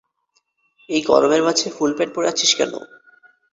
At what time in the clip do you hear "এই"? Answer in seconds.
0.89-1.01